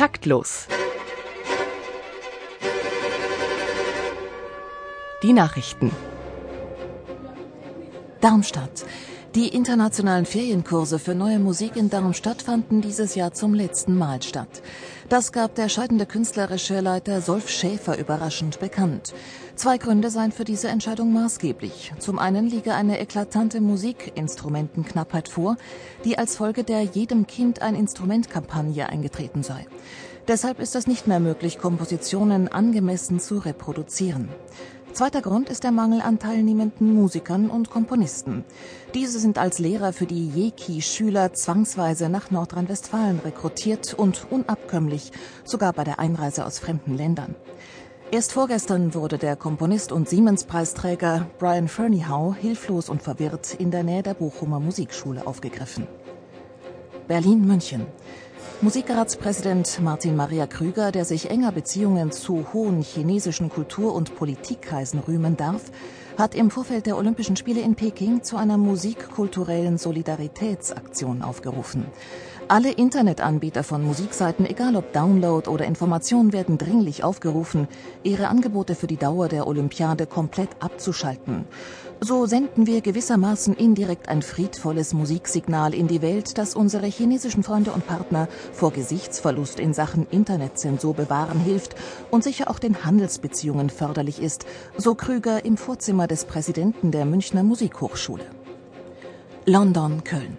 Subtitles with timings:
[0.00, 0.66] Taktlos.
[5.22, 5.90] Die Nachrichten.
[8.22, 8.86] Darmstadt.
[9.34, 14.62] Die internationalen Ferienkurse für neue Musik in Darmstadt fanden dieses Jahr zum letzten Mal statt.
[15.10, 19.12] Das gab der scheidende künstlerische Leiter Solf Schäfer überraschend bekannt.
[19.60, 21.92] Zwei Gründe seien für diese Entscheidung maßgeblich.
[21.98, 25.58] Zum einen liege eine eklatante Musikinstrumentenknappheit vor,
[26.02, 29.66] die als Folge der Jedem Kind ein Instrument-Kampagne eingetreten sei.
[30.28, 34.30] Deshalb ist es nicht mehr möglich, Kompositionen angemessen zu reproduzieren.
[34.94, 38.44] Zweiter Grund ist der Mangel an teilnehmenden Musikern und Komponisten.
[38.94, 45.12] Diese sind als Lehrer für die Jeki-Schüler zwangsweise nach Nordrhein-Westfalen rekrutiert und unabkömmlich,
[45.44, 47.36] sogar bei der Einreise aus fremden Ländern.
[48.12, 54.02] Erst vorgestern wurde der Komponist und Siemens-Preisträger Brian Ferneyhough hilflos und verwirrt in der Nähe
[54.02, 55.86] der Bochumer Musikschule aufgegriffen.
[57.10, 57.86] Berlin-München.
[58.60, 65.36] Musikratspräsident Martin Maria Krüger, der sich enger Beziehungen zu hohen chinesischen Kultur- und Politikkreisen rühmen
[65.36, 65.72] darf,
[66.16, 71.86] hat im Vorfeld der Olympischen Spiele in Peking zu einer musikkulturellen Solidaritätsaktion aufgerufen.
[72.46, 77.66] Alle Internetanbieter von Musikseiten, egal ob Download oder Information, werden dringlich aufgerufen,
[78.04, 81.44] ihre Angebote für die Dauer der Olympiade komplett abzuschalten.
[82.02, 87.72] So senden wir gewissermaßen indirekt ein friedvolles Musiksignal in die Welt, das unsere chinesischen Freunde
[87.72, 91.76] und Partner vor Gesichtsverlust in Sachen Internetzensur bewahren hilft
[92.10, 94.46] und sicher auch den Handelsbeziehungen förderlich ist,
[94.78, 98.24] so Krüger im Vorzimmer des Präsidenten der Münchner Musikhochschule.
[99.44, 100.38] London, Köln.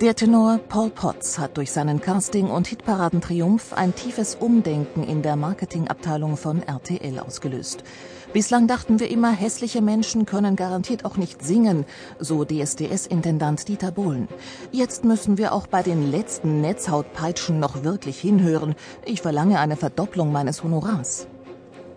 [0.00, 5.36] Der Tenor Paul Potts hat durch seinen Casting- und Hitparadentriumph ein tiefes Umdenken in der
[5.36, 7.84] Marketingabteilung von RTL ausgelöst.
[8.32, 11.84] Bislang dachten wir immer, hässliche Menschen können garantiert auch nicht singen,
[12.18, 14.26] so DSDS-Intendant Dieter Bohlen.
[14.72, 18.74] Jetzt müssen wir auch bei den letzten Netzhautpeitschen noch wirklich hinhören.
[19.04, 21.28] Ich verlange eine Verdopplung meines Honorars.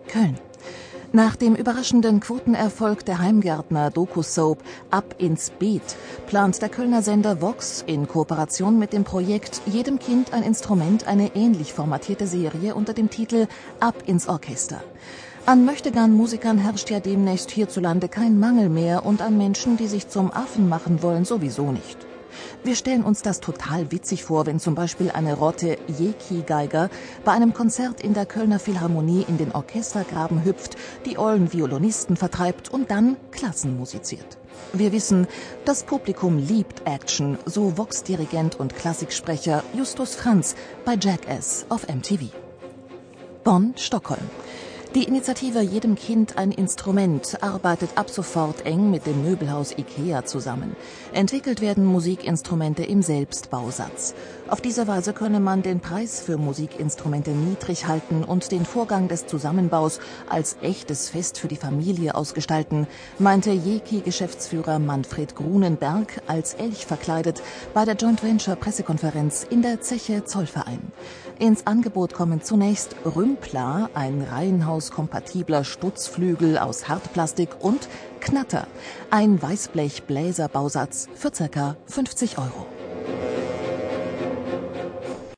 [0.07, 0.37] Köln.
[1.13, 4.59] Nach dem überraschenden Quotenerfolg der Heimgärtner Doku-Soap
[4.91, 5.95] Ab ins Beet
[6.27, 11.33] plant der Kölner Sender Vox in Kooperation mit dem Projekt Jedem Kind ein Instrument eine
[11.33, 13.47] ähnlich formatierte Serie unter dem Titel
[13.79, 14.83] Ab ins Orchester.
[15.45, 20.29] An Möchtegern-Musikern herrscht ja demnächst hierzulande kein Mangel mehr und an Menschen, die sich zum
[20.29, 21.97] Affen machen wollen, sowieso nicht.
[22.63, 26.89] Wir stellen uns das total witzig vor, wenn zum Beispiel eine Rotte Jeki-Geiger
[27.23, 30.75] bei einem Konzert in der Kölner Philharmonie in den Orchestergraben hüpft,
[31.05, 34.37] die ollen Violinisten vertreibt und dann Klassen musiziert.
[34.73, 35.27] Wir wissen,
[35.65, 42.25] das Publikum liebt Action, so Vox-Dirigent und Klassiksprecher Justus Franz bei Jackass auf MTV.
[43.43, 44.29] Bonn, Stockholm.
[44.95, 50.75] Die Initiative Jedem Kind ein Instrument arbeitet ab sofort eng mit dem Möbelhaus IKEA zusammen.
[51.13, 54.15] Entwickelt werden Musikinstrumente im Selbstbausatz.
[54.47, 59.27] Auf diese Weise könne man den Preis für Musikinstrumente niedrig halten und den Vorgang des
[59.27, 59.99] Zusammenbaus
[60.29, 62.87] als echtes Fest für die Familie ausgestalten,
[63.19, 67.43] meinte Jeki-Geschäftsführer Manfred Grunenberg als Elch verkleidet
[67.73, 70.79] bei der Joint Venture Pressekonferenz in der Zeche Zollverein.
[71.39, 77.87] Ins Angebot kommen zunächst Rümpler, ein reihenhauskompatibler Stutzflügel aus Hartplastik und
[78.19, 78.65] Knatter,
[79.11, 81.75] ein Weißblech-Bläserbausatz für ca.
[81.85, 82.76] 50 Euro.